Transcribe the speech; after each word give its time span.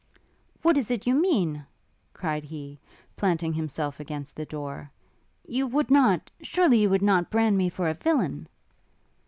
'What 0.63 0.77
is 0.77 0.89
it 0.89 1.05
you 1.05 1.13
mean?' 1.13 1.63
cried 2.13 2.43
he, 2.45 2.79
planting 3.17 3.53
himself 3.53 3.99
against 3.99 4.35
the 4.35 4.47
door; 4.47 4.89
'you 5.45 5.67
would 5.67 5.91
not 5.91 6.31
surely 6.41 6.79
you 6.79 6.89
would 6.89 7.03
not 7.03 7.29
brand 7.29 7.55
me 7.55 7.69
for 7.69 7.87
a 7.87 7.93
villain?' 7.93 8.47